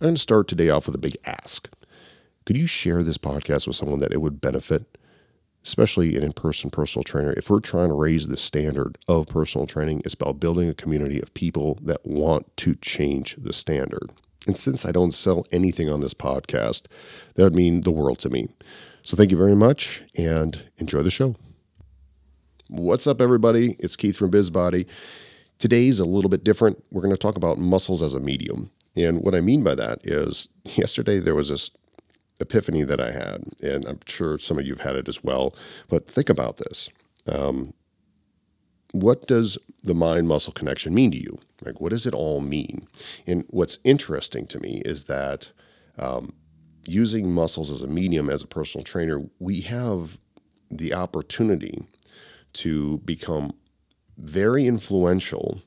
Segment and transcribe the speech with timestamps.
[0.00, 1.68] I'm going to start today off with a big ask.
[2.46, 4.96] Could you share this podcast with someone that it would benefit?
[5.62, 7.34] Especially an in person personal trainer.
[7.36, 11.20] If we're trying to raise the standard of personal training, it's about building a community
[11.20, 14.10] of people that want to change the standard.
[14.46, 16.84] And since I don't sell anything on this podcast,
[17.34, 18.48] that would mean the world to me.
[19.02, 21.36] So thank you very much and enjoy the show.
[22.68, 23.76] What's up, everybody?
[23.78, 24.86] It's Keith from BizBody.
[25.58, 26.82] Today's a little bit different.
[26.90, 28.70] We're going to talk about muscles as a medium.
[28.96, 31.70] And what I mean by that is yesterday there was this
[32.40, 35.54] epiphany that I had, and I'm sure some of you have had it as well.
[35.88, 36.88] But think about this.
[37.26, 37.74] Um,
[38.92, 41.38] what does the mind muscle connection mean to you?
[41.62, 42.88] Like, what does it all mean?
[43.26, 45.48] And what's interesting to me is that
[45.98, 46.32] um,
[46.86, 50.18] using muscles as a medium as a personal trainer, we have
[50.70, 51.84] the opportunity
[52.54, 53.52] to become
[54.18, 55.62] very influential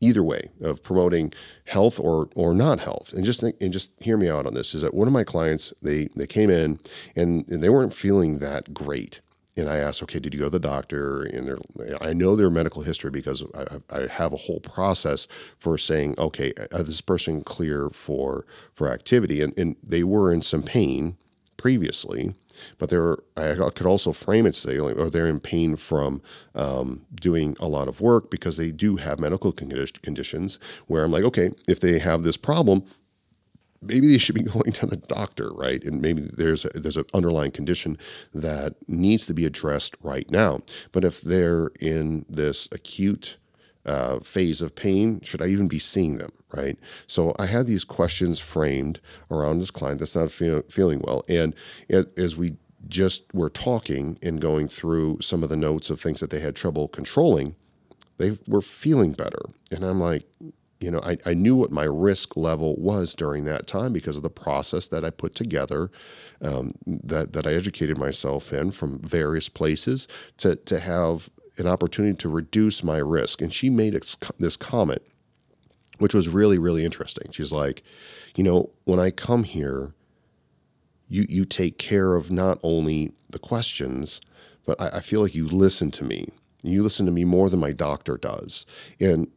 [0.00, 1.32] either way of promoting
[1.66, 4.82] health or or not health and just and just hear me out on this is
[4.82, 6.78] that one of my clients they they came in
[7.16, 9.20] and, and they weren't feeling that great
[9.58, 11.22] and I asked, okay, did you go to the doctor?
[11.22, 11.60] And
[12.00, 15.26] I know their medical history because I, I, have a whole process
[15.58, 19.42] for saying, okay, is this person clear for for activity?
[19.42, 21.16] And, and they were in some pain
[21.58, 22.34] previously,
[22.78, 26.22] but they're I could also frame it say, like, or they're in pain from
[26.54, 30.58] um, doing a lot of work because they do have medical conditions.
[30.86, 32.84] Where I'm like, okay, if they have this problem,
[33.82, 35.82] maybe they should be going to the doctor, right?
[35.84, 37.98] And maybe there's a, there's an underlying condition
[38.34, 40.60] that needs to be addressed right now.
[40.92, 43.36] But if they're in this acute
[43.88, 46.78] uh, phase of pain, should I even be seeing them, right?
[47.06, 49.00] So I had these questions framed
[49.30, 51.54] around this client that's not feel, feeling well, and
[52.16, 56.30] as we just were talking and going through some of the notes of things that
[56.30, 57.56] they had trouble controlling,
[58.18, 59.42] they were feeling better.
[59.70, 60.24] And I'm like,
[60.80, 64.22] you know, I, I knew what my risk level was during that time because of
[64.22, 65.90] the process that I put together,
[66.40, 70.06] um, that, that I educated myself in from various places
[70.38, 73.40] to, to have an opportunity to reduce my risk.
[73.40, 74.00] And she made
[74.38, 75.02] this comment,
[75.98, 77.30] which was really, really interesting.
[77.32, 77.82] She's like,
[78.36, 79.94] you know, when I come here,
[81.08, 84.20] you, you take care of not only the questions,
[84.66, 86.28] but I, I feel like you listen to me.
[86.62, 88.66] You listen to me more than my doctor does.
[89.00, 89.28] And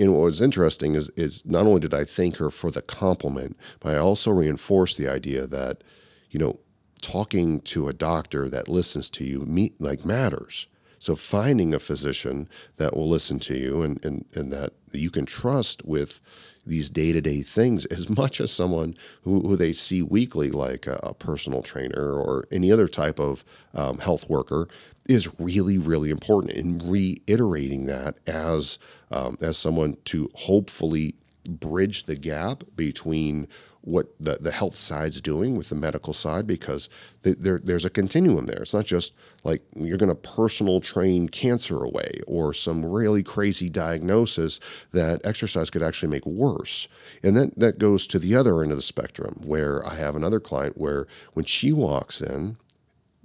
[0.00, 3.56] and what was interesting is is not only did I thank her for the compliment,
[3.80, 5.82] but I also reinforced the idea that,
[6.30, 6.60] you know,
[7.00, 10.66] talking to a doctor that listens to you me, like matters.
[10.98, 15.26] So finding a physician that will listen to you and, and, and that you can
[15.26, 16.20] trust with
[16.66, 21.14] these day-to-day things as much as someone who, who they see weekly like a, a,
[21.14, 23.44] personal trainer or any other type of
[23.74, 24.68] um, health worker
[25.08, 28.78] is really really important in reiterating that as
[29.10, 31.14] um, as someone to hopefully
[31.48, 33.48] bridge the gap between
[33.88, 36.90] what the, the health side's doing with the medical side because
[37.22, 38.60] there, there's a continuum there.
[38.60, 39.12] It's not just
[39.44, 44.60] like you're going to personal train cancer away or some really crazy diagnosis
[44.92, 46.86] that exercise could actually make worse.
[47.22, 50.38] And then that goes to the other end of the spectrum where I have another
[50.38, 52.58] client where when she walks in,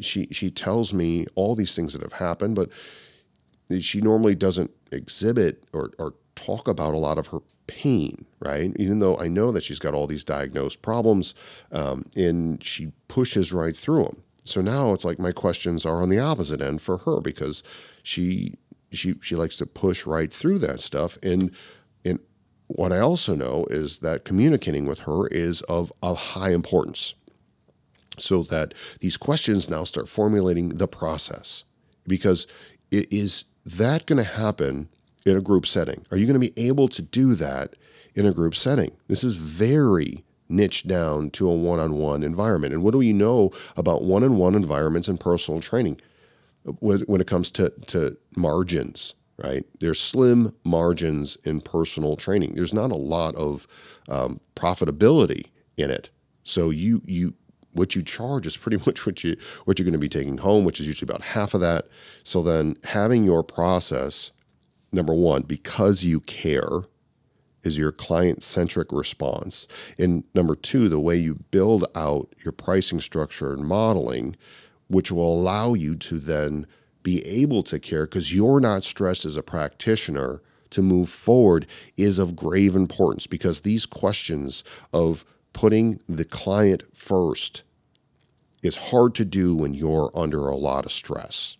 [0.00, 2.70] she she tells me all these things that have happened, but
[3.80, 8.72] she normally doesn't exhibit or, or talk about a lot of her pain, right?
[8.76, 11.34] Even though I know that she's got all these diagnosed problems,
[11.70, 14.22] um, and she pushes right through them.
[14.44, 17.62] So now it's like my questions are on the opposite end for her because
[18.02, 18.54] she
[18.90, 21.16] she she likes to push right through that stuff.
[21.22, 21.52] And
[22.04, 22.18] and
[22.66, 27.14] what I also know is that communicating with her is of, of high importance
[28.18, 31.64] so that these questions now start formulating the process.
[32.06, 32.46] Because
[32.90, 34.88] it is that going to happen
[35.24, 36.04] in a group setting?
[36.10, 37.74] Are you going to be able to do that
[38.14, 38.92] in a group setting?
[39.08, 42.74] This is very niche down to a one on one environment.
[42.74, 46.00] And what do we know about one on one environments and personal training
[46.80, 49.14] when it comes to, to margins?
[49.42, 49.64] Right?
[49.80, 52.54] There's slim margins in personal training.
[52.54, 53.66] There's not a lot of
[54.08, 55.46] um, profitability
[55.76, 56.10] in it.
[56.44, 57.34] So you you
[57.72, 60.64] what you charge is pretty much what you what you're going to be taking home,
[60.64, 61.88] which is usually about half of that.
[62.24, 64.30] So then having your process,
[64.92, 66.84] number one, because you care,
[67.62, 69.66] is your client centric response.
[69.98, 74.36] And number two, the way you build out your pricing structure and modeling,
[74.88, 76.66] which will allow you to then
[77.02, 80.40] be able to care because you're not stressed as a practitioner
[80.70, 81.66] to move forward
[81.96, 87.62] is of grave importance because these questions of putting the client first
[88.62, 91.56] is hard to do when you're under a lot of stress.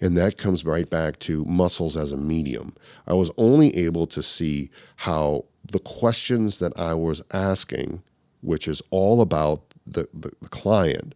[0.00, 2.74] And that comes right back to muscles as a medium.
[3.06, 8.02] I was only able to see how the questions that I was asking,
[8.40, 11.14] which is all about the, the, the client,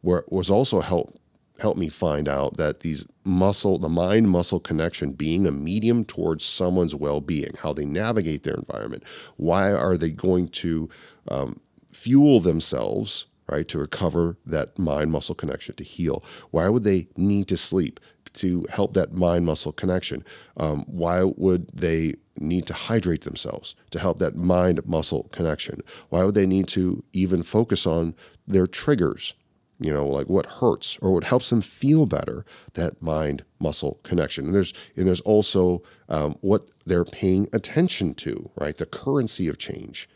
[0.00, 1.18] where was also help
[1.60, 6.44] help me find out that these muscle, the mind muscle connection being a medium towards
[6.44, 9.04] someone's well being, how they navigate their environment.
[9.36, 10.88] Why are they going to
[11.28, 11.60] um,
[11.92, 16.24] fuel themselves, right, to recover that mind muscle connection, to heal?
[16.50, 18.00] Why would they need to sleep?
[18.34, 20.24] To help that mind muscle connection.
[20.56, 25.82] Um, why would they need to hydrate themselves to help that mind muscle connection?
[26.08, 28.14] Why would they need to even focus on
[28.46, 29.34] their triggers
[29.80, 32.44] you know, like what hurts or what helps them feel better,
[32.74, 34.46] that mind muscle connection.
[34.46, 38.76] And there's and there's also um, what they're paying attention to, right?
[38.76, 40.08] The currency of change.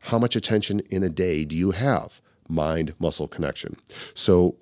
[0.00, 2.20] How much attention in a day do you have?
[2.48, 3.76] Mind muscle connection.
[4.14, 4.56] So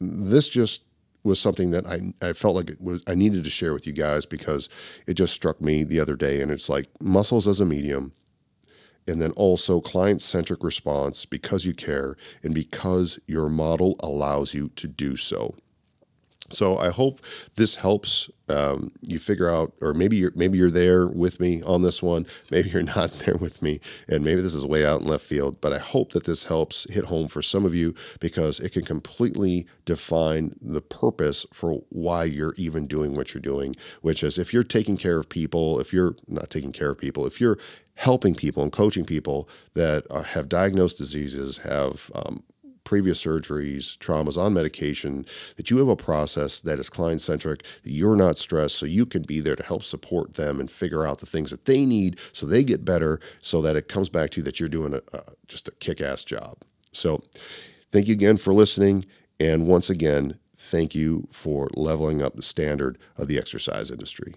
[0.00, 0.82] this just
[1.24, 3.92] was something that I, I felt like it was I needed to share with you
[3.92, 4.68] guys because
[5.06, 8.12] it just struck me the other day and it's like muscles as a medium
[9.08, 14.68] and then also client centric response because you care and because your model allows you
[14.76, 15.54] to do so.
[16.50, 17.20] So I hope
[17.56, 21.82] this helps um, you figure out, or maybe you're maybe you're there with me on
[21.82, 22.26] this one.
[22.50, 25.60] Maybe you're not there with me, and maybe this is way out in left field.
[25.60, 28.84] But I hope that this helps hit home for some of you because it can
[28.84, 33.74] completely define the purpose for why you're even doing what you're doing.
[34.00, 37.26] Which is, if you're taking care of people, if you're not taking care of people,
[37.26, 37.58] if you're
[37.96, 42.44] helping people and coaching people that uh, have diagnosed diseases, have um,
[42.88, 45.26] previous surgeries, traumas on medication,
[45.56, 49.04] that you have a process that is client centric, that you're not stressed, so you
[49.04, 52.18] can be there to help support them and figure out the things that they need
[52.32, 55.02] so they get better, so that it comes back to you that you're doing a,
[55.12, 56.56] a, just a kick ass job.
[56.92, 57.22] So,
[57.92, 59.04] thank you again for listening.
[59.38, 64.34] And once again, thank you for leveling up the standard of the exercise industry.